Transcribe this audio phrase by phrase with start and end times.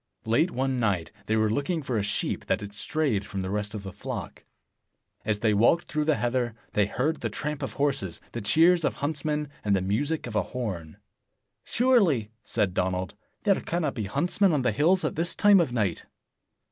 [0.25, 3.75] Late one night, they were looking for a sheep that had strayed from the rest
[3.75, 4.45] of the flock.
[5.23, 8.95] As they walked through the heather, they heard the tramp of horses, the cheers of
[8.95, 10.97] huntsmen, and the music of a horn.
[11.63, 16.07] "Surely," said Donald, "there cannot be huntsmen on the hills at this time of night."